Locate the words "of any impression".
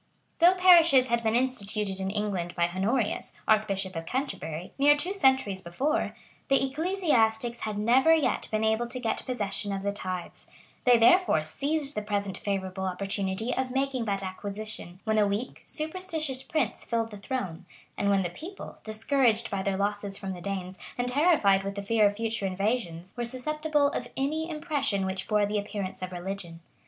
23.91-25.05